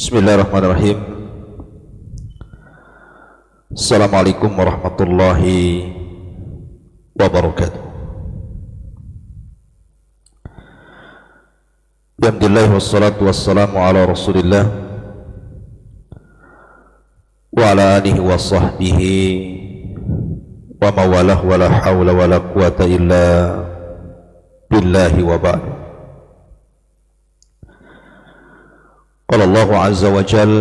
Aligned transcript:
Bismillahirrahmanirrahim. 0.00 0.96
Assalamualaikum 3.68 4.48
warahmatullahi 4.48 5.92
wabarakatuh. 7.12 7.84
Alhamdulillah 12.16 12.80
wassalatu 12.80 13.28
wassalamu 13.28 13.76
ala 13.76 14.08
rasulillah 14.08 14.72
Wa 17.52 17.76
ala 17.76 18.00
alihi 18.00 18.24
wa 18.24 18.40
sahbihi 18.40 19.20
Wa 20.80 20.96
mawalah 20.96 21.44
wa 21.44 21.60
la 21.60 21.68
hawla 21.68 22.16
wa 22.16 22.24
la 22.24 22.40
quwata 22.40 22.88
illa 22.88 23.24
Billahi 24.72 25.20
wa 25.20 25.36
ba'du 25.36 25.79
قال 29.29 29.41
الله 29.41 29.77
عز 29.77 30.05
وجل 30.05 30.53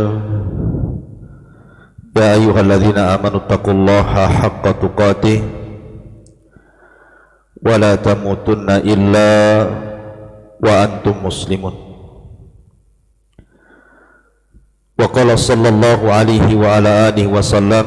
يا 2.17 2.35
أيها 2.35 2.61
الذين 2.61 2.99
آمنوا 2.99 3.41
اتقوا 3.45 3.73
الله 3.73 4.11
حق 4.29 4.65
تقاته 4.83 5.43
ولا 7.67 7.93
تموتن 7.95 8.71
إلا 8.71 9.29
وأنتم 10.65 11.15
مسلمون 11.27 11.75
وقال 14.99 15.39
صلى 15.39 15.69
الله 15.69 16.01
عليه 16.13 16.49
وعلى 16.57 16.91
آله 17.09 17.27
وسلم 17.27 17.87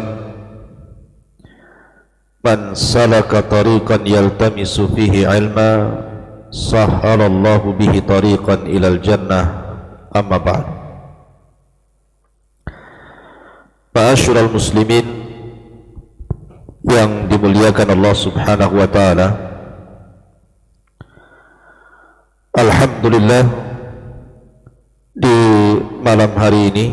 من 2.46 2.76
سلك 2.76 3.32
طريقا 3.52 3.98
يلتمس 4.06 4.82
فيه 4.82 5.28
علما 5.28 5.72
سهل 6.52 7.22
الله 7.22 7.62
به 7.80 7.94
طريقا 8.08 8.54
إلى 8.54 8.88
الجنة 8.88 9.61
Amma 10.12 10.37
ba'd. 10.37 10.66
Ma'asyiral 13.97 14.53
muslimin 14.53 15.05
yang 16.84 17.33
dimuliakan 17.33 17.97
Allah 17.97 18.12
Subhanahu 18.12 18.77
wa 18.77 18.89
taala. 18.92 19.28
Alhamdulillah 22.53 23.45
di 25.17 25.37
malam 26.05 26.33
hari 26.37 26.69
ini 26.69 26.87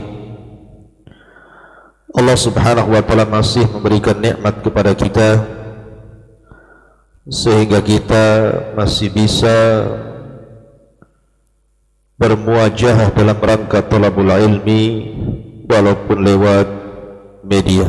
Allah 2.16 2.40
Subhanahu 2.40 2.96
wa 2.96 3.04
taala 3.04 3.28
masih 3.28 3.68
memberikan 3.68 4.16
nikmat 4.16 4.64
kepada 4.64 4.96
kita 4.96 5.44
sehingga 7.28 7.84
kita 7.84 8.26
masih 8.80 9.12
bisa 9.12 9.56
bermuajah 12.20 13.16
dalam 13.16 13.40
rangka 13.40 13.80
talabul 13.88 14.28
ilmi 14.28 14.84
walaupun 15.72 16.20
lewat 16.20 16.68
media. 17.48 17.88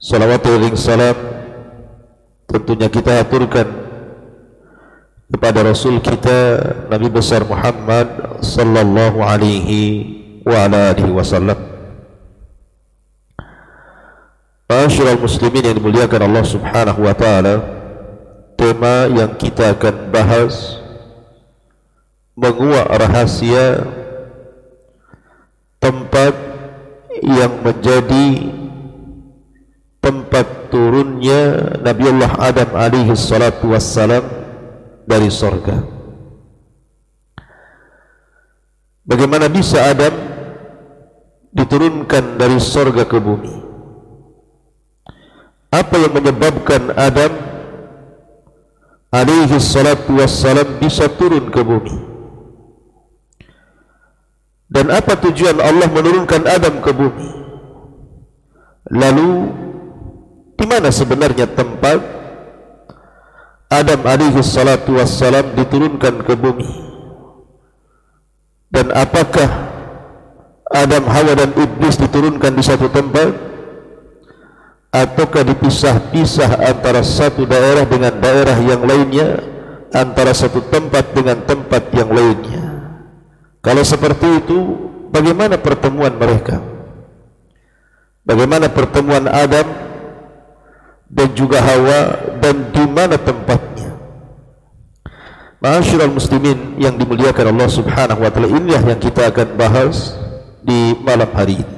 Salawatu 0.00 0.56
salam 0.80 1.16
tentunya 2.48 2.88
kita 2.88 3.20
aturkan 3.20 3.68
kepada 5.28 5.68
Rasul 5.68 6.00
kita 6.00 6.38
Nabi 6.88 7.12
besar 7.12 7.44
Muhammad 7.44 8.40
sallallahu 8.40 9.20
alaihi 9.20 10.40
wa 10.48 10.64
ala 10.64 10.96
alihi 10.96 11.12
wasallam. 11.12 11.60
Masyaallah 14.66 15.20
muslimin 15.20 15.62
yang 15.62 15.76
dimuliakan 15.76 16.24
Allah 16.24 16.44
Subhanahu 16.46 17.04
wa 17.04 17.14
taala, 17.14 17.54
tema 18.56 19.06
yang 19.12 19.36
kita 19.36 19.76
akan 19.76 20.10
bahas 20.10 20.85
menguak 22.36 22.84
rahasia 22.84 23.80
tempat 25.80 26.36
yang 27.24 27.64
menjadi 27.64 28.28
tempat 30.04 30.68
turunnya 30.68 31.40
Nabi 31.80 32.04
Allah 32.12 32.32
Adam 32.36 32.70
alaihi 32.76 33.16
salatu 33.16 33.72
wassalam 33.72 34.22
dari 35.08 35.32
sorga. 35.32 35.80
Bagaimana 39.06 39.48
bisa 39.48 39.80
Adam 39.88 40.12
diturunkan 41.56 42.36
dari 42.36 42.60
sorga 42.60 43.08
ke 43.08 43.16
bumi? 43.16 43.54
Apa 45.72 45.94
yang 45.96 46.12
menyebabkan 46.12 46.92
Adam 46.92 47.32
alaihi 49.08 49.56
salatu 49.56 50.20
wassalam 50.20 50.76
bisa 50.76 51.08
turun 51.08 51.48
ke 51.48 51.62
bumi? 51.64 52.05
Dan 54.76 54.92
apa 54.92 55.16
tujuan 55.16 55.56
Allah 55.56 55.88
menurunkan 55.88 56.44
Adam 56.44 56.84
ke 56.84 56.92
bumi? 56.92 57.32
Lalu 58.92 59.48
di 60.52 60.68
mana 60.68 60.92
sebenarnya 60.92 61.48
tempat 61.48 61.96
Adam 63.72 64.04
alaihi 64.04 64.36
salatu 64.44 65.00
wassalam 65.00 65.56
diturunkan 65.56 66.20
ke 66.20 66.34
bumi? 66.36 66.68
Dan 68.68 68.92
apakah 68.92 69.48
Adam, 70.68 71.08
Hawa 71.08 71.32
dan 71.40 71.56
Iblis 71.56 71.96
diturunkan 71.96 72.52
di 72.52 72.60
satu 72.60 72.92
tempat? 72.92 73.32
Ataukah 74.92 75.40
dipisah-pisah 75.40 76.52
antara 76.68 77.00
satu 77.00 77.48
daerah 77.48 77.88
dengan 77.88 78.12
daerah 78.16 78.56
yang 78.64 78.80
lainnya 78.80 79.44
Antara 79.92 80.32
satu 80.32 80.64
tempat 80.72 81.12
dengan 81.12 81.36
tempat 81.44 81.92
yang 81.92 82.08
lainnya 82.08 82.65
kalau 83.66 83.82
seperti 83.82 84.46
itu, 84.46 84.58
bagaimana 85.10 85.58
pertemuan 85.58 86.14
mereka? 86.14 86.62
Bagaimana 88.22 88.70
pertemuan 88.70 89.26
Adam 89.26 89.66
dan 91.10 91.28
juga 91.34 91.58
Hawa 91.58 92.14
dan 92.38 92.70
di 92.70 92.86
mana 92.86 93.18
tempatnya? 93.18 93.90
Ma'asyiral 95.58 96.14
muslimin 96.14 96.78
yang 96.78 96.94
dimuliakan 96.94 97.50
Allah 97.50 97.66
Subhanahu 97.66 98.22
wa 98.22 98.30
taala, 98.30 98.54
inilah 98.54 98.86
yang 98.86 99.02
kita 99.02 99.34
akan 99.34 99.58
bahas 99.58 100.14
di 100.62 100.94
malam 101.02 101.26
hari 101.34 101.58
ini. 101.58 101.76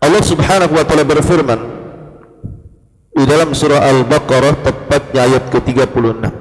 Allah 0.00 0.24
Subhanahu 0.24 0.72
wa 0.72 0.84
taala 0.88 1.04
berfirman 1.04 1.60
di 3.12 3.24
dalam 3.28 3.52
surah 3.52 3.84
Al-Baqarah 3.84 4.64
tepatnya 4.64 5.28
ayat 5.28 5.44
ke-36. 5.52 6.35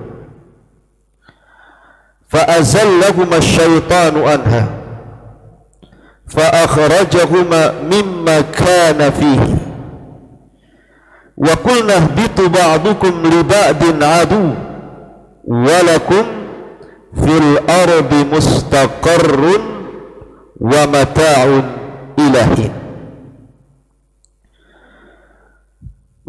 فأزلهما 2.35 3.37
الشيطان 3.37 4.15
عنها 4.23 4.67
فأخرجهما 6.29 7.73
مما 7.83 8.41
كان 8.41 9.11
فيه 9.11 9.57
وقلنا 11.37 11.97
اهبطوا 11.97 12.49
بعضكم 12.49 13.23
لبعض 13.27 14.05
عدو 14.05 14.51
ولكم 15.45 16.25
في 17.15 17.39
الأرض 17.39 18.15
مستقر 18.33 19.61
ومتاع 20.61 21.45
إلى 22.19 22.41
حين 22.45 22.73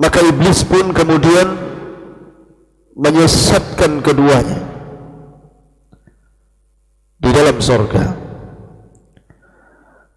maka 0.01 0.17
iblis 0.25 0.65
pun 0.65 0.89
kemudian 0.97 1.61
menyesatkan 2.97 4.01
keduanya 4.01 4.57
di 7.26 7.30
dalam 7.34 7.58
surga. 7.58 8.04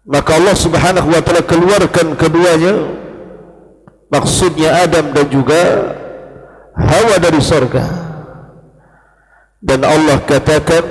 Maka 0.06 0.30
Allah 0.38 0.54
Subhanahu 0.54 1.08
wa 1.10 1.20
taala 1.22 1.42
keluarkan 1.42 2.14
keduanya 2.14 2.74
maksudnya 4.10 4.86
Adam 4.86 5.10
dan 5.10 5.26
juga 5.26 5.62
Hawa 6.70 7.18
dari 7.18 7.42
surga. 7.42 7.84
Dan 9.60 9.84
Allah 9.84 10.22
katakan 10.24 10.86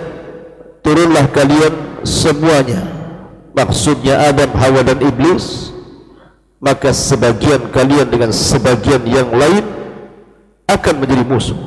turunlah 0.84 1.26
kalian 1.32 2.04
semuanya 2.06 2.86
maksudnya 3.56 4.30
Adam, 4.30 4.52
Hawa 4.54 4.86
dan 4.86 5.00
Iblis 5.02 5.74
maka 6.60 6.92
sebagian 6.92 7.72
kalian 7.72 8.08
dengan 8.12 8.30
sebagian 8.36 9.02
yang 9.08 9.32
lain 9.32 9.66
akan 10.70 10.96
menjadi 11.02 11.24
musuh 11.26 11.60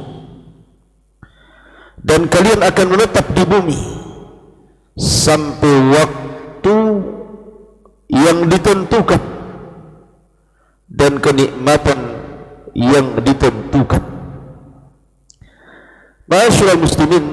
dan 2.07 2.31
kalian 2.31 2.61
akan 2.63 2.87
menetap 2.87 3.27
di 3.35 3.43
bumi 3.43 4.02
sampai 4.97 5.75
waktu 5.97 6.77
yang 8.13 8.45
ditentukan 8.49 9.23
dan 10.93 11.17
kenikmatan 11.17 11.99
yang 12.77 13.17
ditentukan. 13.25 14.03
Masyarakat 16.29 16.81
muslimin 16.81 17.25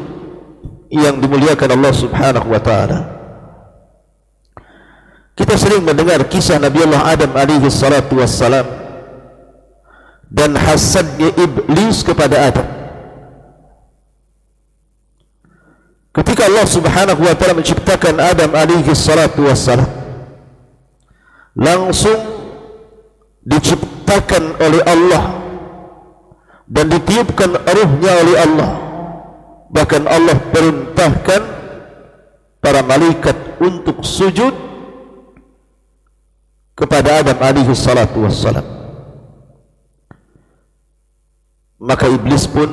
yang 0.92 1.20
dimuliakan 1.20 1.70
Allah 1.76 1.94
Subhanahu 1.96 2.48
wa 2.52 2.62
taala. 2.64 3.00
Kita 5.36 5.56
sering 5.56 5.88
mendengar 5.88 6.20
kisah 6.28 6.60
Nabi 6.60 6.84
Allah 6.84 7.16
Adam 7.16 7.32
alaihi 7.32 7.72
salatu 7.72 8.20
wassalam 8.20 8.68
dan 10.28 10.52
hasadnya 10.56 11.32
iblis 11.40 12.04
kepada 12.04 12.52
Adam. 12.52 12.79
Ketika 16.20 16.52
Allah 16.52 16.68
subhanahu 16.68 17.22
wa 17.24 17.32
ta'ala 17.32 17.56
menciptakan 17.56 18.20
Adam 18.20 18.52
alaihi 18.52 18.92
salatu 18.92 19.48
wassalam 19.48 19.88
langsung 21.56 22.20
diciptakan 23.48 24.60
oleh 24.60 24.84
Allah 24.84 25.24
dan 26.68 26.92
ditiupkan 26.92 27.56
ruhnya 27.56 28.12
oleh 28.20 28.36
Allah. 28.36 28.72
Bahkan 29.70 30.04
Allah 30.10 30.38
perintahkan 30.50 31.42
para 32.60 32.82
malaikat 32.84 33.38
untuk 33.62 34.04
sujud 34.04 34.52
kepada 36.76 37.24
Adam 37.24 37.38
alaihi 37.40 37.72
salatu 37.72 38.28
wassalam. 38.28 38.66
Maka 41.80 42.12
iblis 42.12 42.44
pun 42.44 42.68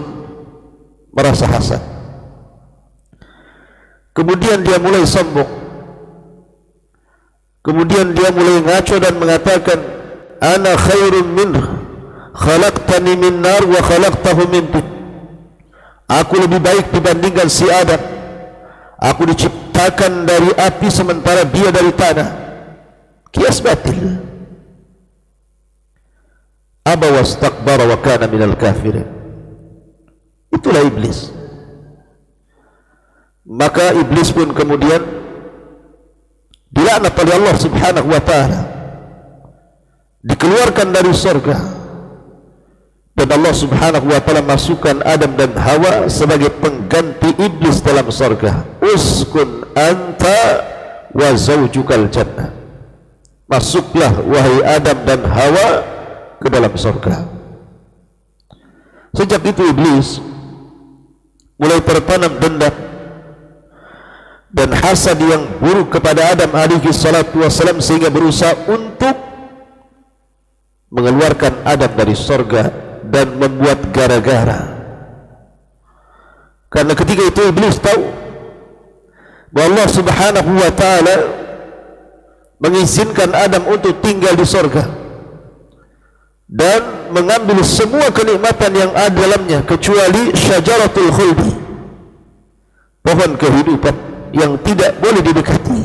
merasa 1.15 1.47
hasad 1.47 1.96
kemudian 4.27 4.59
dia 4.67 4.83
mulai 4.83 5.07
sombong. 5.07 5.47
Kemudian 7.63 8.11
dia 8.11 8.35
mulai 8.35 8.59
ngaco 8.67 8.99
dan 8.99 9.15
mengatakan 9.23 9.79
ana 10.43 10.75
khairun 10.75 11.31
minhu 11.31 11.63
khalaqtani 12.35 13.15
min 13.15 13.39
nar 13.39 13.63
wa 13.63 13.79
khalaqtahu 13.79 14.51
min 14.51 14.67
tin. 14.75 14.87
Aku 16.11 16.43
lebih 16.43 16.59
baik 16.59 16.91
dibandingkan 16.91 17.47
si 17.47 17.71
Adam. 17.71 18.03
Aku 18.99 19.31
diciptakan 19.31 20.27
dari 20.27 20.51
api 20.59 20.91
sementara 20.91 21.47
dia 21.47 21.71
dari 21.71 21.95
tanah. 21.95 22.29
Kias 23.31 23.63
batil. 23.63 24.27
Aba 26.83 27.15
wastakbara 27.15 27.87
wa 27.87 27.99
kana 28.03 28.27
minal 28.27 28.59
kafirin. 28.59 29.07
Itulah 30.51 30.83
iblis 30.83 31.46
maka 33.47 33.95
iblis 33.95 34.35
pun 34.35 34.51
kemudian 34.51 35.01
dilaknat 36.75 37.15
oleh 37.15 37.35
Allah 37.39 37.57
subhanahu 37.57 38.09
wa 38.11 38.23
ta'ala. 38.23 38.61
Dikeluarkan 40.27 40.91
dari 40.91 41.15
surga 41.15 41.57
dan 43.15 43.29
Allah 43.31 43.55
subhanahu 43.55 44.07
wa 44.11 44.19
ta'ala 44.19 44.43
masukkan 44.43 44.99
Adam 45.07 45.39
dan 45.39 45.55
Hawa 45.55 46.11
sebagai 46.11 46.51
pengganti 46.59 47.31
iblis 47.39 47.79
dalam 47.81 48.11
surga 48.11 48.67
uskun 48.83 49.63
anta 49.79 50.67
wa 51.15 51.31
zawjukal 51.39 52.11
jannah. 52.11 52.51
Masuklah 53.47 54.11
wahai 54.27 54.59
Adam 54.67 54.99
dan 55.07 55.23
Hawa 55.23 55.69
ke 56.43 56.51
dalam 56.51 56.75
surga 56.75 57.37
sejak 59.17 59.41
itu 59.49 59.63
iblis 59.73 60.21
mulai 61.57 61.81
tertanam 61.81 62.37
dendam 62.37 62.75
dan 64.57 64.73
hasad 64.73 65.21
yang 65.21 65.45
buruk 65.61 65.93
kepada 65.93 66.33
Adam 66.33 66.49
alaihi 66.57 66.89
salatu 66.89 67.45
wasalam 67.45 67.77
sehingga 67.85 68.09
berusaha 68.09 68.57
untuk 68.73 69.13
mengeluarkan 70.89 71.61
Adam 71.69 71.93
dari 71.93 72.17
surga 72.17 72.73
dan 73.05 73.37
membuat 73.37 73.93
gara-gara. 73.93 74.73
Karena 76.73 76.97
ketika 76.97 77.23
itu 77.29 77.41
iblis 77.53 77.77
tahu 77.77 78.01
bahawa 79.53 79.69
Allah 79.77 79.87
subhanahu 79.93 80.51
wa 80.57 80.73
ta'ala 80.73 81.17
mengizinkan 82.57 83.37
Adam 83.37 83.69
untuk 83.69 84.01
tinggal 84.01 84.33
di 84.33 84.49
sorga 84.49 84.89
dan 86.49 87.13
mengambil 87.13 87.61
semua 87.61 88.09
kenikmatan 88.09 88.73
yang 88.73 88.93
ada 88.97 89.13
dalamnya 89.13 89.61
kecuali 89.69 90.33
syajaratul 90.33 91.13
khuldi 91.13 91.53
pohon 93.05 93.31
kehidupan 93.37 94.06
yang 94.33 94.59
tidak 94.65 94.99
boleh 94.99 95.23
didekati. 95.23 95.83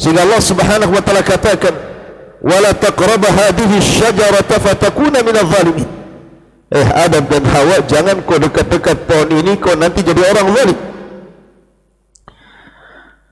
Sehingga 0.00 0.24
Allah 0.24 0.40
subhanahu 0.40 0.92
wa 0.96 1.02
ta'ala 1.04 1.20
katakan 1.20 1.74
wala 2.40 2.72
taqrab 2.72 3.20
hadhihi 3.20 3.76
syajarata 3.84 4.56
fatakuna 4.56 5.20
min 5.20 5.36
adh-dhalimin 5.36 5.90
eh 6.70 6.88
Adam 6.94 7.26
dan 7.26 7.44
Hawa 7.44 7.82
jangan 7.84 8.22
kau 8.24 8.38
dekat-dekat 8.38 8.96
pohon 9.04 9.28
ini 9.34 9.58
kau 9.58 9.74
nanti 9.74 10.06
jadi 10.06 10.22
orang 10.22 10.48
zalim. 10.54 10.78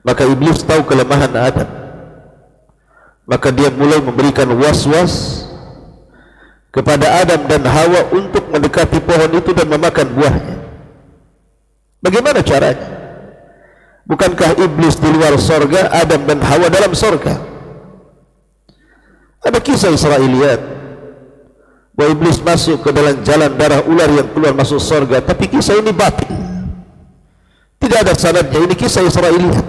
Maka 0.03 0.23
iblis 0.27 0.59
tahu 0.63 0.83
kelemahan 0.83 1.31
Adam. 1.35 1.69
Maka 3.29 3.53
dia 3.53 3.69
mulai 3.71 4.01
memberikan 4.01 4.49
was-was 4.57 5.45
kepada 6.73 7.23
Adam 7.23 7.47
dan 7.47 7.63
Hawa 7.63 8.11
untuk 8.11 8.45
mendekati 8.51 8.99
pohon 8.99 9.31
itu 9.33 9.55
dan 9.55 9.67
memakan 9.69 10.07
buahnya 10.13 10.58
bagaimana 12.03 12.39
caranya? 12.43 12.99
Bukankah 14.09 14.57
iblis 14.57 14.97
di 14.97 15.05
luar 15.05 15.37
sorga 15.37 15.93
Adam 15.93 16.25
dan 16.25 16.41
Hawa 16.41 16.65
dalam 16.73 16.97
sorga? 16.97 17.37
Ada 19.45 19.61
kisah 19.61 19.93
Israeliat. 19.93 20.57
Bahwa 21.93 22.09
iblis 22.17 22.41
masuk 22.41 22.81
ke 22.81 22.89
dalam 22.89 23.21
jalan 23.21 23.53
darah 23.53 23.85
ular 23.85 24.09
yang 24.09 24.25
keluar 24.33 24.55
masuk 24.57 24.81
surga 24.81 25.21
tapi 25.21 25.45
kisah 25.45 25.77
ini 25.77 25.93
batil. 25.93 26.31
Tidak 27.77 27.99
ada 28.01 28.17
sanadnya 28.17 28.59
ini 28.65 28.73
kisah 28.73 29.05
Israeliat. 29.05 29.61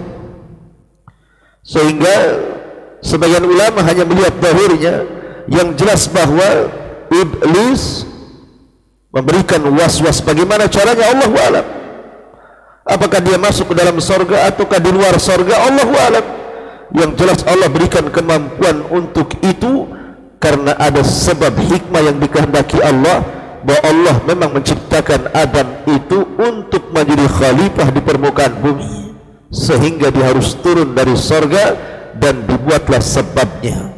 Sehingga 1.61 2.15
sebagian 3.05 3.45
ulama 3.45 3.85
hanya 3.85 4.09
melihat 4.09 4.41
dahurnya 4.41 5.05
yang 5.53 5.77
jelas 5.77 6.09
bahawa 6.09 6.65
iblis 7.13 8.09
memberikan 9.13 9.61
was-was 9.69 10.17
bagaimana 10.23 10.65
caranya 10.65 11.05
Allah 11.13 11.29
alam 11.45 11.65
apakah 12.85 13.19
dia 13.21 13.37
masuk 13.37 13.71
ke 13.71 13.75
dalam 13.77 13.97
surga 13.97 14.49
ataukah 14.51 14.79
di 14.81 14.91
luar 14.91 15.15
surga 15.17 15.55
Allah 15.69 15.89
alam. 16.09 16.25
Yang 16.91 17.11
jelas 17.23 17.39
Allah 17.47 17.71
berikan 17.71 18.11
kemampuan 18.11 18.83
untuk 18.91 19.31
itu 19.39 19.87
karena 20.43 20.75
ada 20.75 20.99
sebab 20.99 21.55
hikmah 21.55 22.03
yang 22.03 22.17
dikehendaki 22.19 22.83
Allah 22.83 23.23
bahawa 23.63 23.81
Allah 23.87 24.15
memang 24.27 24.59
menciptakan 24.59 25.31
Adam 25.31 25.87
itu 25.87 26.27
untuk 26.35 26.91
menjadi 26.91 27.31
khalifah 27.31 27.87
di 27.95 28.01
permukaan 28.03 28.59
bumi 28.59 29.15
sehingga 29.55 30.11
dia 30.11 30.35
harus 30.35 30.51
turun 30.59 30.91
dari 30.91 31.15
sorga 31.15 31.79
dan 32.19 32.43
dibuatlah 32.43 32.99
sebabnya. 32.99 33.95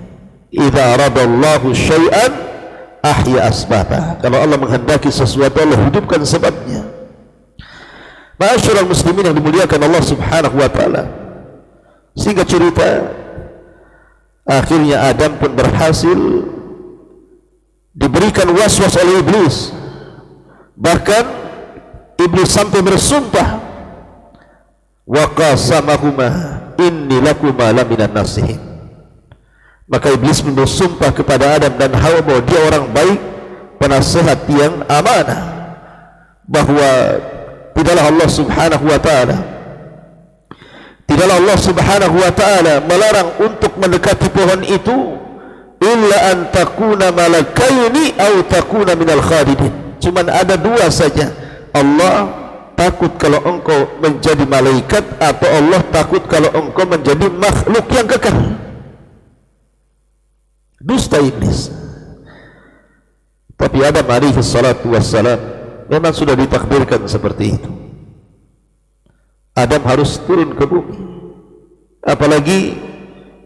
Idha 0.53 0.93
radallahu 0.93 1.73
syai'an 1.73 2.29
ahya 3.01 3.49
asbata 3.49 4.21
kalau 4.21 4.37
Allah 4.37 4.61
menghendaki 4.61 5.09
sesuatu 5.09 5.65
Allah 5.65 5.81
hidupkan 5.89 6.21
sebabnya 6.21 6.92
Masyarakat 8.43 8.83
muslimin 8.83 9.31
yang 9.31 9.37
dimuliakan 9.39 9.79
Allah 9.87 10.03
subhanahu 10.03 10.55
wa 10.59 10.67
ta'ala 10.67 11.03
Sehingga 12.11 12.43
cerita 12.43 13.07
akhirnya 14.43 15.07
Adam 15.07 15.39
pun 15.39 15.55
berhasil 15.55 16.19
diberikan 17.95 18.49
was-was 18.51 18.97
oleh 18.99 19.21
iblis. 19.23 19.71
Bahkan 20.73 21.23
iblis 22.19 22.49
sampai 22.51 22.81
bersumpah 22.81 23.61
wa 25.05 25.25
qasamahuma 25.31 26.29
inni 26.81 27.21
lakuma 27.21 27.69
laminan 27.71 28.11
nasihin. 28.11 28.59
Maka 29.85 30.09
iblis 30.15 30.41
pun 30.41 30.57
bersumpah 30.57 31.13
kepada 31.13 31.59
Adam 31.59 31.73
dan 31.77 31.91
Hawa 31.93 32.23
bahwa 32.23 32.41
dia 32.47 32.59
orang 32.65 32.85
baik, 32.89 33.19
penasihat 33.77 34.39
yang 34.49 34.81
amanah. 34.87 35.41
Bahawa 36.43 36.89
tidaklah 37.73 38.05
Allah 38.09 38.29
subhanahu 38.29 38.85
wa 38.85 38.99
ta'ala. 39.01 39.37
Tidaklah 41.03 41.35
Allah 41.35 41.57
subhanahu 41.59 42.15
wa 42.15 42.31
ta'ala 42.31 42.73
melarang 42.87 43.29
untuk 43.43 43.75
mendekati 43.77 44.27
pohon 44.31 44.61
itu 44.63 44.97
illa 45.83 46.17
an 46.31 46.37
takuna 46.49 47.11
malakaini 47.11 48.15
au 48.17 48.41
takuna 48.47 48.95
minal 48.95 49.21
khalidin. 49.21 49.99
Cuma 49.99 50.23
ada 50.23 50.55
dua 50.55 50.87
saja. 50.89 51.29
Allah 51.75 52.31
takut 52.79 53.11
kalau 53.19 53.41
engkau 53.45 53.99
menjadi 53.99 54.43
malaikat 54.47 55.03
atau 55.19 55.47
Allah 55.47 55.81
takut 55.91 56.23
kalau 56.25 56.49
engkau 56.55 56.85
menjadi 56.87 57.27
makhluk 57.29 57.85
yang 57.91 58.07
kekal. 58.07 58.37
Dusta 60.83 61.19
iblis. 61.23 61.71
Tapi 63.55 63.79
Adam 63.79 64.03
alaihi 64.09 64.43
salatu 64.43 64.91
wassalam 64.91 65.39
memang 65.93 66.13
sudah 66.13 66.33
ditakdirkan 66.33 67.05
seperti 67.05 67.53
itu. 67.53 67.69
Adam 69.53 69.81
harus 69.85 70.17
turun 70.25 70.57
ke 70.57 70.65
bumi. 70.65 70.97
Apalagi 72.01 72.73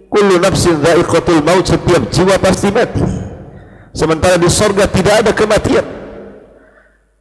kullu 0.07 0.39
nafsin 0.39 0.79
dha'iqatul 0.79 1.43
maut 1.43 1.67
setiap 1.67 2.07
jiwa 2.07 2.39
pasti 2.39 2.71
mati. 2.71 3.03
Sementara 3.91 4.39
di 4.39 4.47
sorga 4.47 4.87
tidak 4.87 5.27
ada 5.27 5.31
kematian. 5.35 5.83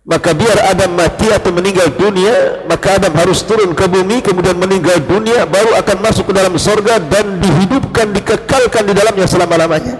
Maka 0.06 0.30
biar 0.38 0.70
Adam 0.70 0.94
mati 0.94 1.26
atau 1.34 1.50
meninggal 1.50 1.90
dunia 1.98 2.62
maka 2.70 2.94
Adam 2.94 3.10
harus 3.18 3.42
turun 3.42 3.74
ke 3.74 3.90
bumi 3.90 4.22
kemudian 4.22 4.54
meninggal 4.54 5.02
dunia 5.02 5.42
baru 5.50 5.74
akan 5.82 5.96
masuk 5.98 6.30
ke 6.30 6.34
dalam 6.38 6.54
sorga 6.62 7.02
dan 7.02 7.42
dihidupkan 7.42 8.14
dikekalkan 8.14 8.86
di 8.86 8.94
dalamnya 8.94 9.26
selama-lamanya. 9.26 9.98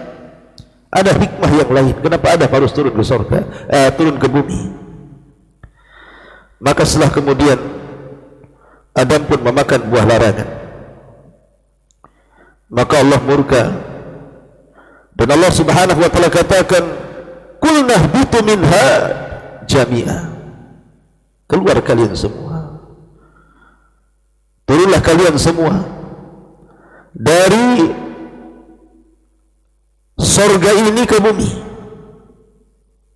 Ada 0.95 1.11
hikmah 1.11 1.51
yang 1.59 1.71
lain. 1.75 1.95
Kenapa 1.99 2.39
Adam 2.39 2.51
harus 2.55 2.71
turun 2.71 2.95
ke 2.95 3.03
sorga 3.03 3.51
eh, 3.67 3.91
turun 3.99 4.15
ke 4.15 4.31
bumi 4.31 4.76
maka 6.63 6.83
setelah 6.89 7.13
kemudian 7.13 7.59
Adam 8.97 9.23
pun 9.29 9.41
memakan 9.45 9.81
buah 9.93 10.05
larangan 10.09 10.67
maka 12.71 12.95
Allah 12.99 13.21
murka. 13.23 13.63
Dan 15.17 15.33
Allah 15.33 15.49
subhanahu 15.49 15.97
wa 15.97 16.11
ta'ala 16.13 16.29
katakan 16.29 16.85
kulnah 17.57 18.03
bitu 18.13 18.39
minha 18.45 18.89
jami'ah 19.65 20.29
keluar 21.49 21.81
kalian 21.81 22.13
semua. 22.13 22.85
Turunlah 24.67 25.01
kalian 25.01 25.41
semua 25.41 25.73
dari 27.17 27.97
sorga 30.21 30.75
ini 30.75 31.07
ke 31.09 31.17
bumi 31.17 31.66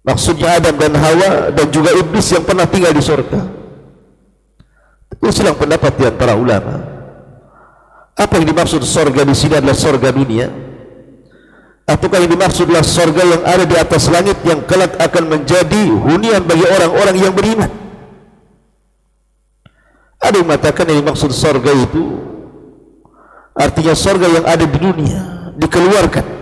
maksudnya 0.04 0.57
Adam 0.57 0.75
dan 0.76 0.92
Hawa 0.97 1.52
dan 1.52 1.66
juga 1.69 1.92
Iblis 1.97 2.26
yang 2.33 2.45
pernah 2.45 2.66
tinggal 2.69 2.92
di 2.92 3.02
sorga. 3.02 3.40
Itu 5.11 5.28
silang 5.35 5.59
pendapat 5.59 5.92
di 6.00 6.04
antara 6.09 6.33
ulama. 6.38 6.80
Apa 8.16 8.37
yang 8.40 8.52
dimaksud 8.52 8.85
sorga 8.85 9.25
di 9.25 9.35
sini 9.37 9.57
adalah 9.57 9.76
sorga 9.76 10.09
dunia? 10.12 10.49
Ataukah 11.88 12.23
yang 12.23 12.30
dimaksudlah 12.30 12.87
sorga 12.87 13.23
yang 13.26 13.42
ada 13.42 13.64
di 13.66 13.75
atas 13.75 14.07
langit 14.07 14.38
yang 14.47 14.62
kelak 14.62 14.95
akan 15.00 15.25
menjadi 15.26 15.90
hunian 15.90 16.47
bagi 16.47 16.62
orang-orang 16.62 17.16
yang 17.19 17.35
beriman? 17.35 17.71
Ada 20.21 20.37
yang 20.38 20.47
mengatakan 20.47 20.85
yang 20.92 21.00
dimaksud 21.02 21.33
sorga 21.33 21.73
itu 21.73 22.21
artinya 23.57 23.97
sorga 23.97 24.28
yang 24.28 24.45
ada 24.47 24.62
di 24.69 24.78
dunia 24.78 25.21
dikeluarkan 25.57 26.39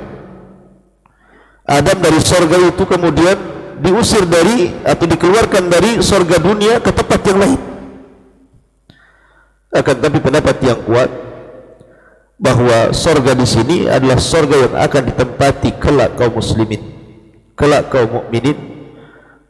Adam 1.69 2.01
dari 2.01 2.21
sorga 2.25 2.57
itu 2.57 2.85
kemudian 2.89 3.37
diusir 3.85 4.25
dari 4.25 4.73
atau 4.83 5.05
dikeluarkan 5.05 5.69
dari 5.69 6.01
sorga 6.01 6.41
dunia 6.41 6.81
ke 6.81 6.91
tempat 6.91 7.21
yang 7.29 7.39
lain 7.39 7.61
akan 9.69 9.97
tapi 10.01 10.19
pendapat 10.19 10.57
yang 10.65 10.81
kuat 10.89 11.13
bahawa 12.41 12.97
sorga 12.97 13.37
di 13.37 13.45
sini 13.45 13.77
adalah 13.85 14.17
sorga 14.17 14.57
yang 14.65 14.75
akan 14.81 15.03
ditempati 15.13 15.71
kelak 15.77 16.17
kaum 16.17 16.41
muslimin 16.41 16.81
kelak 17.53 17.93
kaum 17.93 18.09
mukminin 18.09 18.57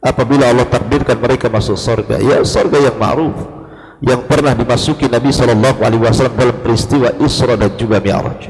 apabila 0.03 0.51
Allah 0.51 0.67
takdirkan 0.67 1.17
mereka 1.17 1.47
masuk 1.47 1.79
sorga 1.79 2.19
ya 2.19 2.43
sorga 2.43 2.83
yang 2.83 2.99
ma'ruf 2.99 3.59
yang 3.99 4.23
pernah 4.27 4.55
dimasuki 4.55 5.11
Nabi 5.11 5.31
sallallahu 5.31 5.79
alaihi 5.83 6.03
wasallam 6.03 6.35
dalam 6.39 6.57
peristiwa 6.63 7.11
Isra 7.19 7.59
dan 7.59 7.75
juga 7.75 7.99
Mi'raj. 7.99 8.47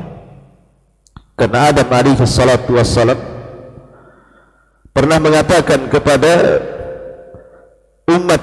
Karena 1.33 1.73
Adam 1.73 1.89
alaihi 1.89 2.21
salatu 2.29 2.77
wasallam 2.77 3.17
pernah 4.93 5.17
mengatakan 5.21 5.85
kepada 5.87 6.33
umat 8.09 8.41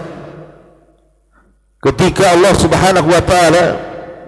ketika 1.82 2.24
Allah 2.34 2.54
Subhanahu 2.54 3.08
wa 3.10 3.22
taala 3.22 3.64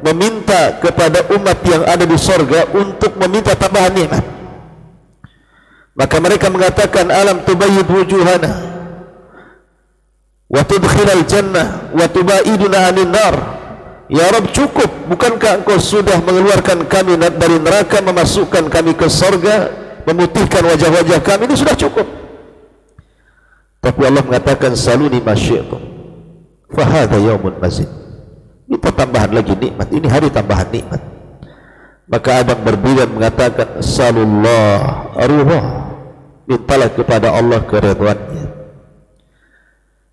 meminta 0.02 0.78
kepada 0.78 1.26
umat 1.34 1.58
yang 1.66 1.82
ada 1.82 2.06
di 2.06 2.18
sorga 2.18 2.70
untuk 2.70 3.18
meminta 3.18 3.54
tambahan 3.58 3.94
nikmat. 3.94 4.24
Maka 5.98 6.16
mereka 6.22 6.46
mengatakan 6.46 7.10
alam 7.10 7.42
tubayyid 7.42 7.86
wujuhana 7.90 8.52
wa 10.46 10.62
tudkhilal 10.62 11.26
jannah 11.26 11.90
wa 11.90 12.06
tubaiduna 12.06 12.78
anin 12.86 13.10
nar? 13.10 13.34
Ya 14.08 14.24
rab 14.32 14.48
cukup. 14.56 14.88
Bukankah 15.10 15.60
engkau 15.60 15.76
sudah 15.76 16.16
mengeluarkan 16.24 16.88
kami 16.88 17.20
dari 17.20 17.60
neraka 17.60 18.00
memasukkan 18.00 18.72
kami 18.72 18.96
ke 18.96 19.04
surga 19.04 19.87
memutihkan 20.08 20.64
wajah-wajah 20.64 21.20
kami 21.20 21.44
ini 21.52 21.56
sudah 21.60 21.76
cukup. 21.76 22.08
Tapi 23.84 24.00
Allah 24.08 24.24
mengatakan 24.24 24.72
saluni 24.72 25.20
masyikum 25.20 25.78
fa 26.72 26.82
hadha 26.88 27.20
yaumun 27.20 27.60
mazid. 27.60 27.86
Itu 28.68 28.88
tambahan 28.92 29.32
lagi 29.32 29.52
nikmat. 29.52 29.88
Ini 29.92 30.06
hari 30.08 30.28
tambahan 30.32 30.68
nikmat. 30.72 31.00
Maka 32.08 32.40
Adam 32.40 32.58
berbeda 32.64 33.04
mengatakan 33.04 33.84
salullah 33.84 35.12
arwah. 35.16 35.88
Mintalah 36.48 36.88
kepada 36.88 37.28
Allah 37.36 37.60
keridhaannya. 37.60 38.46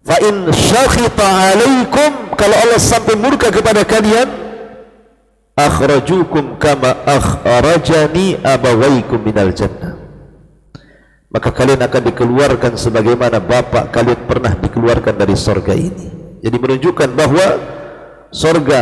Fa 0.03 0.19
in 0.19 0.51
syakhita 0.51 1.23
alaikum 1.23 2.35
kalau 2.35 2.55
Allah 2.59 2.79
sampai 2.79 3.15
murka 3.15 3.47
kepada 3.47 3.87
kalian 3.87 4.44
akhrajukum 5.55 6.59
kama 6.59 6.93
akhrajani 7.07 8.39
abawaikum 8.43 9.23
minal 9.23 9.55
jannah 9.55 10.05
maka 11.35 11.51
kalian 11.51 11.83
akan 11.83 12.01
dikeluarkan 12.15 12.79
sebagaimana 12.79 13.43
bapak 13.43 13.91
kalian 13.91 14.23
pernah 14.23 14.55
dikeluarkan 14.55 15.19
dari 15.19 15.35
sorga 15.35 15.75
ini. 15.75 16.07
Jadi 16.39 16.55
menunjukkan 16.55 17.11
bahawa 17.11 17.47
sorga 18.31 18.81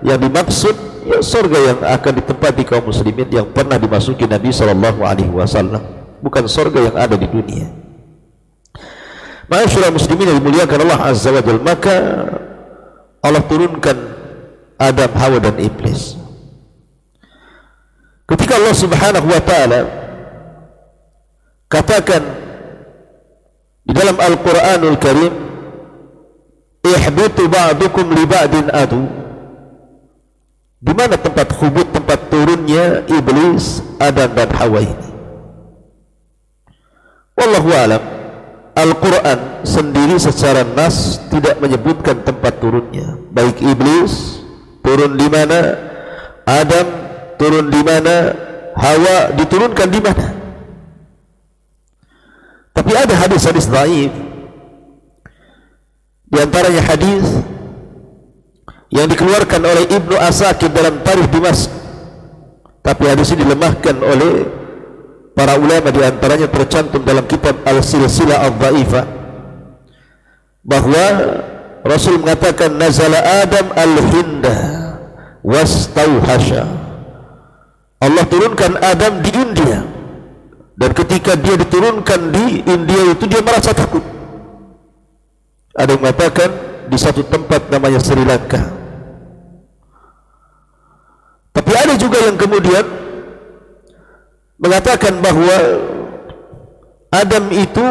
yang 0.00 0.16
dimaksud 0.16 0.72
ya 1.04 1.20
sorga 1.20 1.60
yang 1.60 1.78
akan 1.84 2.12
ditempati 2.24 2.64
kaum 2.64 2.88
muslimin 2.88 3.28
yang 3.28 3.44
pernah 3.52 3.76
dimasuki 3.76 4.24
Nabi 4.24 4.48
SAW 4.48 4.80
bukan 6.24 6.44
sorga 6.48 6.88
yang 6.88 6.96
ada 6.96 7.20
di 7.20 7.28
dunia. 7.28 7.68
Masyarakat 9.52 9.92
muslimin 9.92 10.32
yang 10.32 10.38
dimuliakan 10.40 10.78
Allah 10.88 11.00
Azza 11.12 11.28
wa 11.28 11.42
Jal 11.44 11.60
Maka 11.60 11.96
Allah 13.20 13.44
turunkan 13.44 14.19
Adam, 14.80 15.12
Hawa 15.12 15.38
dan 15.44 15.60
Iblis. 15.60 16.16
Ketika 18.24 18.56
Allah 18.56 18.76
subhanahu 18.78 19.26
wa 19.26 19.42
ta'ala 19.42 19.80
Katakan 21.70 22.22
Di 23.84 23.92
dalam 23.94 24.16
Al-Quranul 24.18 24.98
Karim 24.98 25.34
Ihbitu 26.80 27.44
ba'dukum 27.44 28.08
li 28.16 28.24
ba'din 28.24 28.72
adu. 28.72 29.04
Di 30.80 30.96
mana 30.96 31.12
tempat 31.20 31.52
hubut, 31.60 31.92
tempat 31.92 32.32
turunnya 32.32 33.04
Iblis, 33.04 33.84
Adam 34.00 34.32
dan 34.32 34.48
Hawa 34.56 34.80
ini? 34.80 35.10
Wallahu 37.36 37.70
alam 37.76 38.02
Al-Quran 38.80 39.60
sendiri 39.60 40.16
secara 40.16 40.64
nas 40.64 41.20
tidak 41.28 41.60
menyebutkan 41.60 42.24
tempat 42.24 42.64
turunnya. 42.64 43.12
Baik 43.28 43.60
iblis 43.60 44.39
turun 44.80 45.16
di 45.16 45.28
mana? 45.28 45.60
Adam 46.44 46.86
turun 47.36 47.66
di 47.68 47.80
mana? 47.84 48.16
Hawa 48.76 49.34
diturunkan 49.36 49.88
di 49.90 50.00
mana? 50.00 50.26
Tapi 52.70 52.92
ada 52.96 53.14
hadis-hadis 53.18 53.66
daif 53.68 54.12
di 56.30 56.38
antaranya 56.38 56.80
hadis 56.86 57.26
yang 58.94 59.10
dikeluarkan 59.10 59.60
oleh 59.66 59.84
Ibnu 59.90 60.14
Asakir 60.14 60.70
dalam 60.70 61.02
tarikh 61.02 61.26
Dimas 61.34 61.66
tapi 62.80 63.04
hadis 63.04 63.28
ini 63.36 63.44
dilemahkan 63.44 63.96
oleh 64.00 64.32
para 65.36 65.60
ulama 65.60 65.92
di 65.92 66.00
antaranya 66.00 66.48
tercantum 66.48 67.04
dalam 67.04 67.24
kitab 67.28 67.60
Al-Silsilah 67.68 68.40
Al-Dhaifah. 68.48 69.04
Bahawa 70.64 71.06
Rasul 71.80 72.20
mengatakan 72.20 72.76
nazala 72.76 73.20
Adam 73.44 73.66
al-Hinda 73.72 74.56
wastauhasha. 75.40 76.68
Allah 78.00 78.24
turunkan 78.28 78.80
Adam 78.80 79.20
di 79.24 79.30
India 79.32 79.84
dan 80.76 80.90
ketika 80.96 81.36
dia 81.36 81.56
diturunkan 81.60 82.20
di 82.32 82.64
India 82.64 83.12
itu 83.12 83.24
dia 83.28 83.40
merasa 83.44 83.72
takut. 83.72 84.04
Ada 85.76 85.96
yang 85.96 86.02
mengatakan 86.04 86.50
di 86.88 86.98
satu 87.00 87.24
tempat 87.24 87.68
namanya 87.68 88.00
Sri 88.00 88.24
Lanka. 88.24 88.60
Tapi 91.52 91.72
ada 91.76 91.94
juga 91.96 92.18
yang 92.24 92.36
kemudian 92.40 92.84
mengatakan 94.60 95.20
bahawa 95.20 95.56
Adam 97.10 97.44
itu 97.52 97.86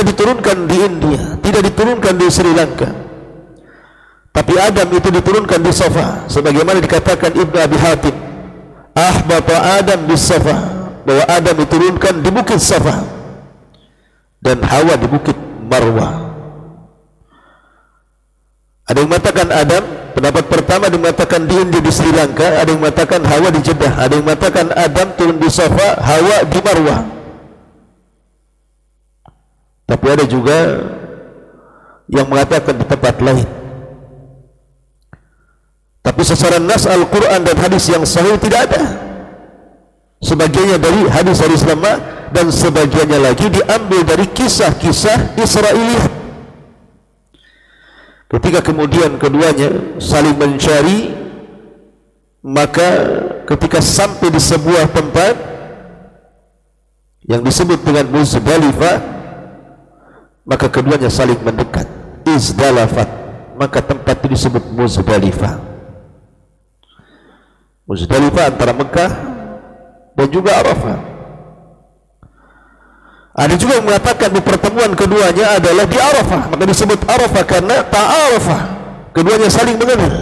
tidak 0.00 0.16
diturunkan 0.16 0.56
di 0.64 0.76
India, 0.80 1.20
tidak 1.44 1.62
diturunkan 1.68 2.14
di 2.16 2.26
Sri 2.32 2.56
Lanka. 2.56 2.88
Tapi 4.32 4.56
Adam 4.56 4.88
itu 4.96 5.12
diturunkan 5.12 5.60
di 5.60 5.68
Safa 5.76 6.24
sebagaimana 6.24 6.80
dikatakan 6.80 7.36
Ibnu 7.36 7.56
Abi 7.60 7.76
Hatim. 7.76 8.16
Ahbata 8.96 9.76
Adam 9.76 10.08
di 10.08 10.16
Safa 10.16 10.56
bahwa 11.04 11.24
Adam 11.28 11.52
diturunkan 11.52 12.24
di 12.24 12.30
bukit 12.32 12.64
Safa 12.64 13.04
dan 14.40 14.64
Hawa 14.64 14.96
di 14.96 15.04
bukit 15.04 15.36
Marwah. 15.68 16.32
Ada 18.88 19.04
yang 19.04 19.08
mengatakan 19.12 19.48
Adam 19.52 19.84
Pendapat 20.10 20.50
pertama 20.50 20.90
mengatakan 20.90 21.46
di 21.46 21.54
India 21.54 21.78
di 21.78 21.92
Sri 21.94 22.10
Lanka, 22.10 22.42
ada 22.42 22.66
yang 22.66 22.82
mengatakan 22.82 23.22
Hawa 23.22 23.46
di 23.54 23.62
Jeddah, 23.62 23.94
ada 23.94 24.10
yang 24.10 24.26
mengatakan 24.26 24.66
Adam 24.74 25.14
turun 25.14 25.38
di 25.38 25.46
Safa, 25.46 26.02
Hawa 26.02 26.50
di 26.50 26.58
Marwah. 26.58 27.19
Tapi 29.90 30.06
ada 30.06 30.22
juga 30.22 30.58
yang 32.06 32.30
mengatakan 32.30 32.78
di 32.78 32.86
tempat 32.86 33.18
lain. 33.18 33.48
Tapi 36.00 36.22
secara 36.22 36.62
nas 36.62 36.86
Al-Quran 36.86 37.42
dan 37.42 37.56
hadis 37.58 37.90
yang 37.90 38.06
sahih 38.06 38.38
tidak 38.38 38.70
ada. 38.70 38.82
Sebagiannya 40.22 40.78
dari 40.78 41.00
hadis-hadis 41.10 41.66
lama 41.66 41.98
dan 42.30 42.54
sebagiannya 42.54 43.18
lagi 43.18 43.50
diambil 43.50 44.06
dari 44.06 44.30
kisah-kisah 44.30 45.34
Israeliat. 45.42 46.22
ketika 48.30 48.62
kemudian 48.62 49.18
keduanya 49.18 49.98
saling 49.98 50.38
mencari 50.38 51.10
maka 52.46 52.88
ketika 53.42 53.82
sampai 53.82 54.30
di 54.30 54.38
sebuah 54.38 54.86
tempat 54.94 55.34
yang 57.26 57.42
disebut 57.42 57.82
dengan 57.82 58.06
Muzdalifah 58.06 59.19
maka 60.44 60.66
keduanya 60.68 61.12
saling 61.12 61.38
mendekat 61.40 61.86
izdalafat 62.24 63.08
maka 63.56 63.78
tempat 63.84 64.16
itu 64.24 64.26
disebut 64.36 64.64
Muzdalifah 64.72 65.60
Muzdalifah 67.84 68.44
antara 68.48 68.72
Mekah 68.72 69.10
dan 70.14 70.26
juga 70.30 70.56
Arafah 70.60 71.10
ada 73.40 73.54
juga 73.54 73.78
yang 73.78 73.86
mengatakan 73.86 74.28
di 74.34 74.42
pertemuan 74.42 74.92
keduanya 74.92 75.56
adalah 75.56 75.86
di 75.86 75.96
Arafah. 75.96 76.50
Maka 76.50 76.64
disebut 76.66 77.00
Arafah 77.06 77.44
karena 77.46 77.80
ta'arafah. 77.86 78.60
Keduanya 79.14 79.48
saling 79.48 79.78
mengenal. 79.78 80.12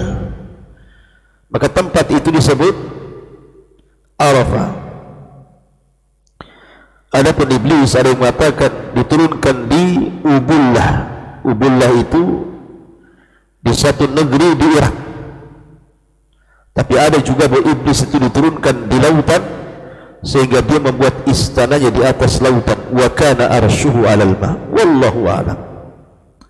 Maka 1.49 1.67
tempat 1.73 2.07
itu 2.13 2.29
disebut 2.29 2.75
Arafah. 4.21 4.88
Ada 7.09 7.33
pun 7.33 7.49
iblis 7.49 7.97
ada 7.97 8.13
yang 8.13 8.21
mengatakan 8.21 8.93
diturunkan 8.93 9.57
di 9.65 9.85
Ubullah. 10.21 10.91
Ubullah 11.41 11.91
itu 11.97 12.45
di 13.65 13.73
satu 13.73 14.05
negeri 14.05 14.49
di 14.61 14.67
Irak. 14.77 14.95
Tapi 16.77 16.95
ada 16.95 17.19
juga 17.25 17.49
bahwa 17.49 17.65
iblis 17.65 18.05
itu 18.05 18.17
diturunkan 18.21 18.93
di 18.93 18.97
lautan 19.01 19.43
sehingga 20.21 20.61
dia 20.61 20.79
membuat 20.79 21.25
istananya 21.25 21.89
di 21.89 22.05
atas 22.05 22.45
lautan. 22.45 22.77
Wa 22.93 23.09
kana 23.17 23.57
arshuhu 23.57 24.05
'alal 24.05 24.37
ma. 24.37 24.55
Wallahu 24.69 25.21
a'lam. 25.33 25.59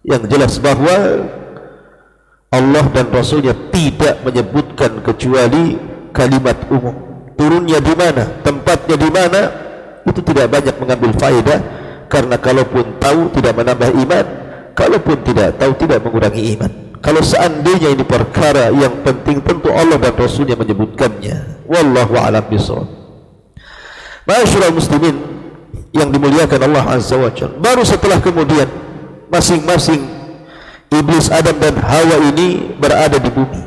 Yang 0.02 0.22
jelas 0.26 0.54
bahwa 0.58 1.22
Allah 2.50 2.84
dan 2.96 3.06
Rasulnya 3.14 3.54
tidak 3.70 4.26
menyebutkan 4.26 5.06
kecuali 5.06 5.78
kalimat 6.10 6.56
umum. 6.72 6.96
Turunnya 7.38 7.78
di 7.78 7.94
mana? 7.94 8.24
Tempatnya 8.42 8.96
di 8.98 9.10
mana 9.12 9.67
itu 10.08 10.20
tidak 10.24 10.46
banyak 10.48 10.74
mengambil 10.80 11.10
faedah 11.16 11.60
karena 12.08 12.36
kalaupun 12.40 12.96
tahu 12.96 13.28
tidak 13.36 13.52
menambah 13.52 13.90
iman 13.92 14.26
kalaupun 14.72 15.16
tidak 15.22 15.60
tahu 15.60 15.72
tidak 15.76 16.00
mengurangi 16.00 16.56
iman 16.56 16.72
kalau 16.98 17.22
seandainya 17.22 17.94
ini 17.94 18.02
perkara 18.02 18.72
yang 18.74 19.04
penting 19.06 19.38
tentu 19.44 19.70
Allah 19.70 20.00
dan 20.00 20.16
Rasulnya 20.16 20.56
menyebutkannya 20.58 21.68
wallahu 21.68 22.16
a'lam 22.18 22.42
bishawab 22.48 22.98
Masyurul 24.28 24.76
muslimin 24.76 25.16
yang 25.96 26.12
dimuliakan 26.12 26.60
Allah 26.68 27.00
Azza 27.00 27.16
wa 27.16 27.32
Jal. 27.32 27.56
Baru 27.56 27.80
setelah 27.80 28.20
kemudian 28.20 28.68
masing-masing 29.32 30.04
iblis 30.92 31.32
Adam 31.32 31.56
dan 31.56 31.80
Hawa 31.80 32.20
ini 32.28 32.76
berada 32.76 33.16
di 33.16 33.32
bumi. 33.32 33.62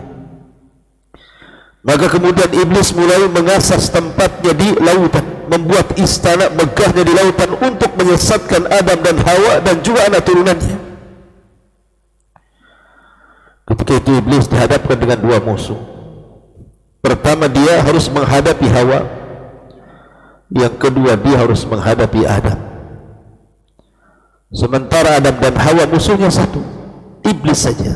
Maka 1.82 2.06
kemudian 2.14 2.46
iblis 2.54 2.94
mulai 2.94 3.26
mengasas 3.26 3.90
tempatnya 3.90 4.54
di 4.54 4.70
lautan, 4.78 5.26
membuat 5.52 6.00
istana 6.00 6.48
megahnya 6.56 7.04
di 7.04 7.12
lautan 7.12 7.52
untuk 7.60 7.92
menyesatkan 8.00 8.72
Adam 8.72 9.00
dan 9.04 9.18
Hawa 9.20 9.60
dan 9.60 9.84
juga 9.84 10.08
anak 10.08 10.24
turunannya. 10.24 10.78
Ketika 13.68 13.94
itu 14.00 14.12
iblis 14.16 14.48
dihadapkan 14.48 14.96
dengan 14.96 15.20
dua 15.20 15.38
musuh. 15.44 15.80
Pertama 17.04 17.52
dia 17.52 17.84
harus 17.84 18.08
menghadapi 18.08 18.68
Hawa 18.72 19.22
yang 20.52 20.76
kedua 20.76 21.16
dia 21.16 21.40
harus 21.40 21.64
menghadapi 21.64 22.28
Adam 22.28 22.60
sementara 24.52 25.16
Adam 25.16 25.36
dan 25.40 25.56
Hawa 25.56 25.88
musuhnya 25.88 26.28
satu 26.28 26.60
iblis 27.24 27.64
saja 27.64 27.96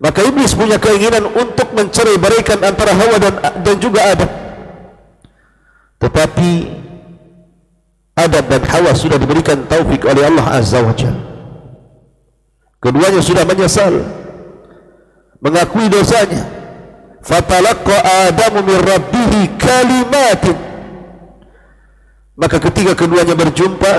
maka 0.00 0.24
iblis 0.24 0.56
punya 0.56 0.80
keinginan 0.80 1.28
untuk 1.28 1.76
mencerai 1.76 2.16
berikan 2.16 2.56
antara 2.64 2.96
Hawa 2.96 3.16
dan 3.20 3.34
dan 3.60 3.76
juga 3.76 4.00
Adam 4.00 4.30
tetapi 6.06 6.70
Adam 8.14 8.44
dan 8.46 8.62
Hawa 8.62 8.94
sudah 8.94 9.18
diberikan 9.18 9.66
taufik 9.66 10.06
oleh 10.06 10.22
Allah 10.22 10.46
Azza 10.62 10.78
wa 10.78 10.94
Jal. 10.94 11.18
Keduanya 12.78 13.18
sudah 13.18 13.42
menyesal 13.42 14.06
mengakui 15.42 15.90
dosanya. 15.90 16.46
Fatalaqa 17.26 18.30
adamu 18.30 18.62
min 18.62 18.78
rabbih 18.78 19.58
kalimatin. 19.58 20.56
Maka 22.38 22.62
ketika 22.62 22.94
keduanya 22.94 23.34
berjumpa 23.34 23.94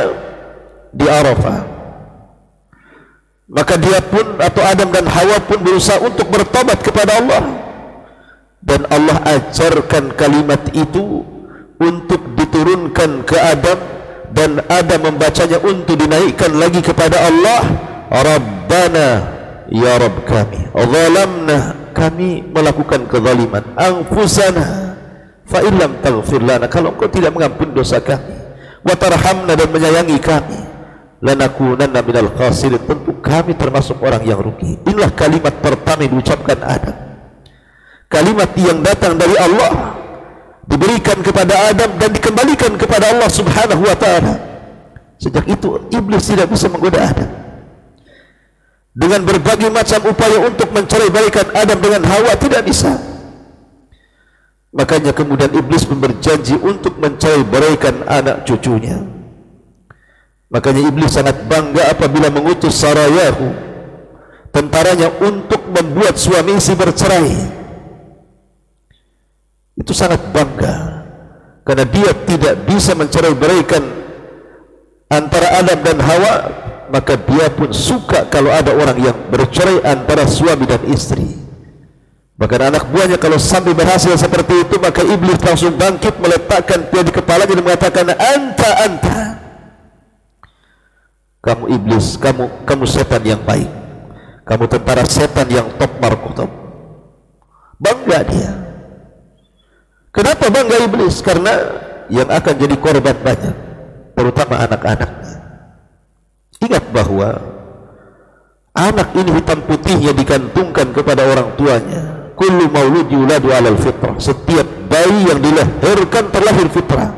di 0.96 1.06
Arafah 1.12 1.78
maka 3.48 3.80
dia 3.80 4.04
pun 4.04 4.36
atau 4.44 4.60
Adam 4.60 4.92
dan 4.92 5.08
Hawa 5.08 5.40
pun 5.40 5.60
berusaha 5.64 6.04
untuk 6.04 6.28
bertobat 6.28 6.84
kepada 6.84 7.24
Allah. 7.24 7.44
Dan 8.60 8.84
Allah 8.92 9.24
ajarkan 9.24 10.12
kalimat 10.20 10.60
itu 10.76 11.24
untuk 11.78 12.22
diturunkan 12.34 13.26
ke 13.26 13.38
Adam 13.38 13.80
dan 14.34 14.62
Adam 14.68 15.14
membacanya 15.14 15.62
untuk 15.62 15.98
dinaikkan 15.98 16.58
lagi 16.58 16.82
kepada 16.82 17.16
Allah 17.22 17.62
Rabbana 18.10 19.08
ya 19.72 20.00
Rabb 20.00 20.24
kami 20.28 20.62
zalamna. 20.74 21.60
Kami 21.98 22.46
melakukan 22.54 23.10
kezaliman. 23.10 23.74
Anfusana 23.74 24.94
fa 25.50 25.66
illam 25.66 25.98
taghfir 25.98 26.46
lana. 26.46 26.70
Kalau 26.70 26.94
engkau 26.94 27.10
tidak 27.10 27.34
mengampuni 27.34 27.74
dosa 27.74 27.98
kami 27.98 28.38
wa 28.86 28.94
tarhamna 28.94 29.58
dan 29.58 29.66
menyayangi 29.74 30.22
kami 30.22 30.62
lanakunanna 31.26 31.98
minal 32.06 32.30
khasirin. 32.38 32.78
Tentu 32.86 33.18
kami 33.18 33.58
termasuk 33.58 33.98
orang 34.06 34.22
yang 34.30 34.38
rugi. 34.38 34.78
Inilah 34.86 35.10
kalimat 35.18 35.58
pertama 35.58 36.06
yang 36.06 36.22
diucapkan 36.22 36.62
Adam. 36.62 36.98
Kalimat 38.08 38.54
yang 38.56 38.80
datang 38.86 39.18
dari 39.18 39.34
Allah 39.36 39.97
diberikan 40.68 41.18
kepada 41.24 41.72
Adam 41.72 41.96
dan 41.96 42.10
dikembalikan 42.12 42.76
kepada 42.76 43.16
Allah 43.16 43.30
subhanahu 43.32 43.82
wa 43.88 43.96
ta'ala. 43.96 44.34
Sejak 45.18 45.48
itu 45.50 45.82
iblis 45.90 46.28
tidak 46.28 46.52
bisa 46.52 46.70
menggoda 46.70 47.02
Adam. 47.02 47.30
Dengan 48.98 49.22
berbagai 49.24 49.70
macam 49.72 50.10
upaya 50.10 50.38
untuk 50.44 50.70
mencari 50.74 51.08
balikan 51.10 51.48
Adam 51.56 51.80
dengan 51.80 52.02
Hawa 52.06 52.34
tidak 52.38 52.66
bisa. 52.68 52.98
Makanya 54.76 55.16
kemudian 55.16 55.50
iblis 55.56 55.88
pun 55.88 55.98
berjanji 55.98 56.54
untuk 56.60 57.00
mencari 57.02 57.42
balikan 57.48 58.04
anak 58.06 58.46
cucunya. 58.46 59.02
Makanya 60.54 60.82
iblis 60.92 61.16
sangat 61.16 61.48
bangga 61.50 61.92
apabila 61.92 62.30
mengutus 62.30 62.78
Sarayahu 62.78 63.52
tentaranya 64.52 65.12
untuk 65.22 65.60
membuat 65.72 66.16
suami 66.16 66.56
istri 66.56 66.74
bercerai 66.78 67.57
itu 69.78 69.94
sangat 69.94 70.20
bangga. 70.34 71.06
Karena 71.62 71.86
dia 71.86 72.12
tidak 72.26 72.66
bisa 72.66 72.98
mencari 72.98 73.32
balikan 73.38 73.84
antara 75.12 75.62
Adam 75.62 75.80
dan 75.84 75.98
Hawa 76.02 76.34
maka 76.88 77.20
dia 77.20 77.52
pun 77.52 77.72
suka 77.76 78.28
kalau 78.32 78.48
ada 78.52 78.72
orang 78.72 78.98
yang 79.00 79.18
bercerai 79.28 79.84
antara 79.84 80.24
suami 80.24 80.64
dan 80.64 80.80
istri 80.88 81.36
bahkan 82.40 82.72
anak 82.72 82.88
buahnya 82.88 83.20
kalau 83.20 83.36
sampai 83.36 83.76
berhasil 83.76 84.16
seperti 84.16 84.64
itu 84.64 84.80
maka 84.80 85.04
iblis 85.04 85.42
langsung 85.44 85.76
bangkit 85.76 86.16
meletakkan 86.22 86.88
dia 86.88 87.04
di 87.04 87.12
kepalanya 87.12 87.52
dan 87.52 87.66
mengatakan 87.66 88.06
anta 88.14 88.72
anta. 88.88 89.20
Kamu 91.44 91.66
iblis 91.72 92.16
kamu 92.20 92.64
kamu 92.68 92.84
setan 92.86 93.24
yang 93.24 93.42
baik. 93.42 93.68
Kamu 94.48 94.64
tentara 94.70 95.04
setan 95.04 95.48
yang 95.52 95.68
top 95.76 95.92
markotop 96.00 96.48
bangga 97.82 98.20
dia 98.26 98.67
kenapa 100.18 100.50
bangga 100.50 100.78
iblis 100.90 101.22
karena 101.22 101.54
yang 102.10 102.26
akan 102.26 102.56
jadi 102.58 102.76
korban 102.82 103.16
banyak 103.22 103.56
terutama 104.18 104.66
anak-anaknya 104.66 105.38
Ingat 106.58 106.90
bahawa 106.90 107.38
anak 108.74 109.14
ini 109.14 109.30
hitam 109.38 109.62
putihnya 109.66 110.12
digantungkan 110.14 110.90
kepada 110.90 111.22
orang 111.26 111.54
tuanya. 111.54 112.34
Kullu 112.38 112.70
maulud 112.70 113.10
yuladu 113.10 113.50
alal 113.54 113.78
fitrah. 113.78 114.18
Setiap 114.18 114.66
bayi 114.90 115.30
yang 115.30 115.42
dilahirkan 115.42 116.30
terlahir 116.34 116.70
fitrah. 116.70 117.14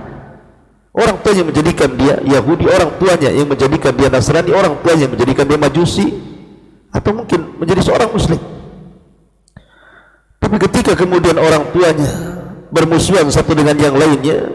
Orang 0.91 1.23
tuanya 1.23 1.47
menjadikan 1.47 1.95
dia 1.95 2.19
Yahudi, 2.27 2.67
orang 2.67 2.91
tuanya 2.99 3.31
yang 3.31 3.47
menjadikan 3.47 3.95
dia 3.95 4.11
Nasrani, 4.11 4.51
orang 4.51 4.75
tuanya 4.83 5.07
yang 5.07 5.13
menjadikan 5.15 5.45
dia 5.47 5.55
Majusi, 5.55 6.07
atau 6.91 7.11
mungkin 7.15 7.55
menjadi 7.55 7.81
seorang 7.87 8.09
Muslim. 8.11 8.41
Tapi 10.39 10.55
ketika 10.67 10.97
kemudian 10.99 11.39
orang 11.39 11.71
tuanya 11.71 12.38
bermusuhan 12.69 13.27
satu 13.29 13.53
dengan 13.57 13.75
yang 13.77 13.93
lainnya, 13.97 14.49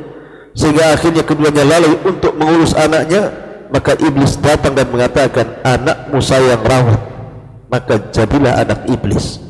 sehingga 0.55 0.95
akhirnya 0.95 1.27
keduanya 1.27 1.67
lalai 1.67 1.95
untuk 2.07 2.33
mengurus 2.39 2.75
anaknya, 2.79 3.31
maka 3.75 3.99
iblis 3.99 4.39
datang 4.39 4.75
dan 4.75 4.87
mengatakan 4.91 5.59
anakmu 5.67 6.19
sayang 6.23 6.63
rawat. 6.63 7.01
Maka 7.67 7.99
jadilah 8.15 8.63
anak 8.63 8.87
iblis. 8.87 9.43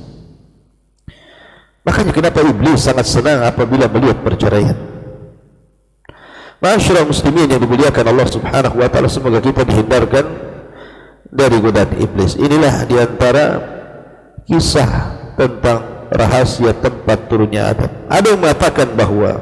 Makanya 1.85 2.13
kenapa 2.17 2.41
iblis 2.41 2.81
sangat 2.81 3.05
senang 3.05 3.45
apabila 3.45 3.85
melihat 3.93 4.25
perceraian? 4.25 4.73
Masyarakat 6.65 7.05
muslimin 7.05 7.53
yang 7.53 7.61
dimuliakan 7.61 8.05
Allah 8.09 8.25
subhanahu 8.25 8.81
wa 8.81 8.89
ta'ala 8.89 9.13
semoga 9.13 9.45
kita 9.45 9.69
dihindarkan 9.69 10.25
dari 11.29 11.61
godaan 11.61 11.93
iblis. 12.01 12.41
Inilah 12.41 12.89
diantara 12.89 13.47
kisah 14.49 14.91
tentang 15.37 15.94
rahasia 16.11 16.75
tempat 16.77 17.29
turunnya 17.29 17.67
Adam. 17.73 17.91
Ada 18.11 18.29
yang 18.35 18.41
mengatakan 18.41 18.89
bahawa 18.93 19.41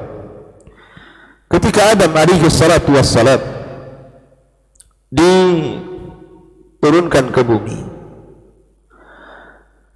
ketika 1.51 1.91
Adam 1.97 2.15
alaihi 2.15 2.51
salatu 2.51 2.93
wassalam 2.95 3.41
diturunkan 5.13 7.29
ke 7.29 7.43
bumi 7.45 7.93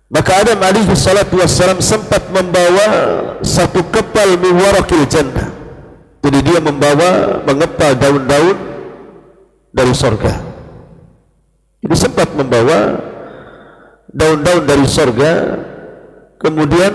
maka 0.07 0.39
Adam 0.39 0.63
alaihi 0.63 0.95
salatu 0.95 1.43
wassalam 1.43 1.83
sempat 1.83 2.23
membawa 2.31 2.87
satu 3.43 3.83
kepal 3.91 4.39
miwarakil 4.39 5.03
jannah. 5.11 5.51
Jadi 6.23 6.39
dia 6.47 6.59
membawa 6.63 7.43
mengepal 7.43 7.99
daun-daun 7.99 8.57
dari 9.75 9.95
sorga. 9.95 10.35
Jadi 11.83 11.97
sempat 11.99 12.31
membawa 12.39 13.03
daun-daun 14.15 14.63
dari 14.63 14.87
sorga 14.87 15.59
kemudian 16.41 16.93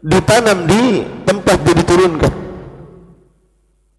ditanam 0.00 0.64
di 0.64 1.04
tempat 1.28 1.56
dia 1.60 1.74
diturunkan 1.76 2.32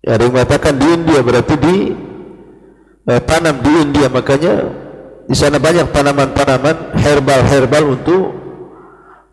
ya, 0.01 0.09
ada 0.17 0.23
yang 0.25 0.33
mengatakan 0.33 0.73
di 0.75 0.87
India 0.89 1.19
berarti 1.21 1.55
di 1.57 1.75
eh, 3.07 3.21
tanam 3.21 3.55
di 3.61 3.71
India 3.81 4.07
makanya 4.09 4.53
di 5.31 5.35
sana 5.37 5.61
banyak 5.61 5.87
tanaman-tanaman 5.95 6.97
herbal-herbal 6.97 7.83
untuk 7.95 8.23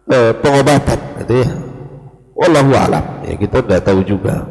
eh, 0.07 0.33
pengobatan 0.39 0.99
gitu 1.25 1.35
ya. 1.43 1.51
Wallahu 2.39 2.73
alam. 2.79 3.05
Ya 3.27 3.35
kita 3.35 3.67
tidak 3.67 3.83
tahu 3.83 4.07
juga. 4.07 4.47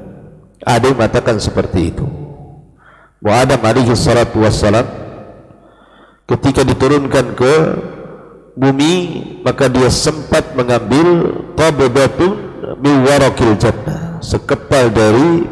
Ada 0.59 0.91
yang 0.91 0.97
mengatakan 0.99 1.39
seperti 1.39 1.95
itu. 1.95 2.03
Wa 3.23 3.47
Adam 3.47 3.63
alaihi 3.63 3.95
salatu 3.95 4.43
wassalam 4.43 4.83
ketika 6.27 6.67
diturunkan 6.67 7.25
ke 7.33 7.53
bumi 8.57 8.93
maka 9.45 9.69
dia 9.69 9.87
sempat 9.93 10.57
mengambil 10.57 11.37
qabdatun 11.53 12.31
min 12.81 13.05
warakil 13.05 13.53
jannah 13.61 14.17
sekepal 14.19 14.89
dari 14.89 15.45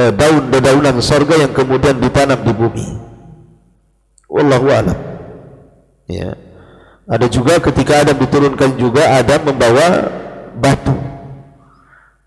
eh, 0.00 0.12
daun-dedaunan 0.16 0.96
sorga 1.04 1.36
yang 1.36 1.52
kemudian 1.52 2.00
ditanam 2.00 2.40
di 2.40 2.52
bumi. 2.56 2.86
Wallahu 4.28 4.68
alam. 4.72 4.98
Ya. 6.08 6.32
Ada 7.08 7.28
juga 7.28 7.56
ketika 7.60 8.04
Adam 8.04 8.16
diturunkan 8.20 8.76
juga 8.76 9.16
Adam 9.16 9.52
membawa 9.52 10.12
batu. 10.56 10.92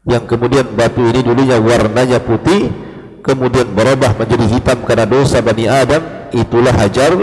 Yang 0.10 0.34
kemudian 0.34 0.66
batu 0.74 1.06
ini 1.06 1.22
dulunya 1.22 1.62
warnanya 1.62 2.18
putih 2.18 2.74
kemudian 3.22 3.70
berubah 3.70 4.18
menjadi 4.18 4.46
hitam 4.50 4.82
karena 4.82 5.06
dosa 5.06 5.46
Bani 5.46 5.70
Adam 5.70 6.02
itulah 6.34 6.74
hajar 6.74 7.14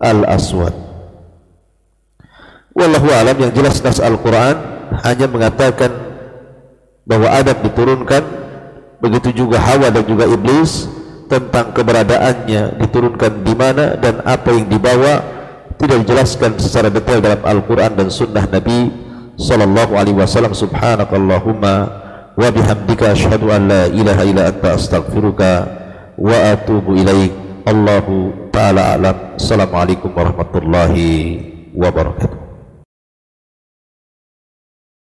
al-aswad 0.00 0.87
wallahu 2.78 3.08
alam 3.10 3.36
yang 3.42 3.50
jelas 3.50 3.82
nas 3.82 3.98
Al-Quran 3.98 4.54
hanya 5.02 5.26
mengatakan 5.26 5.90
bahwa 7.02 7.26
Adam 7.26 7.58
diturunkan 7.66 8.22
begitu 9.02 9.44
juga 9.44 9.58
Hawa 9.58 9.90
dan 9.90 10.06
juga 10.06 10.30
Iblis 10.30 10.86
tentang 11.28 11.74
keberadaannya 11.74 12.78
diturunkan 12.86 13.32
di 13.42 13.54
mana 13.58 13.98
dan 13.98 14.22
apa 14.24 14.54
yang 14.54 14.70
dibawa 14.70 15.20
tidak 15.78 16.06
dijelaskan 16.06 16.58
secara 16.58 16.88
detail 16.90 17.22
dalam 17.22 17.42
Al-Quran 17.42 17.92
dan 17.94 18.08
Sunnah 18.10 18.46
Nabi 18.46 18.90
Sallallahu 19.38 19.94
Alaihi 19.94 20.18
Wasallam. 20.18 20.50
Subhanakallahumma 20.50 21.74
wa 22.34 22.48
bihamdika 22.50 23.14
ashhadu 23.14 23.54
an 23.54 23.70
la 23.70 23.82
ilaha 23.86 24.22
illa 24.26 24.50
anta 24.50 24.74
astaghfiruka 24.74 25.50
wa 26.18 26.34
atubu 26.50 26.98
ilaik. 26.98 27.30
Allahu 27.62 28.50
ta'ala 28.50 28.98
alam. 28.98 29.38
Assalamualaikum 29.38 30.10
warahmatullahi 30.10 31.38
wabarakatuh 31.78 32.37